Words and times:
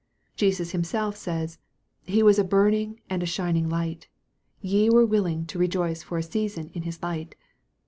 Jesus 0.35 0.71
Himself 0.71 1.15
says," 1.15 1.59
He 2.07 2.23
was 2.23 2.39
a 2.39 2.43
burning 2.43 2.99
and 3.07 3.21
a 3.21 3.27
shining 3.27 3.69
light: 3.69 4.07
ye 4.59 4.89
were 4.89 5.05
willing 5.05 5.45
to 5.45 5.59
re 5.59 5.67
joice 5.69 6.01
for 6.03 6.17
a 6.17 6.23
season 6.23 6.71
in 6.73 6.81
his 6.81 7.03
light." 7.03 7.35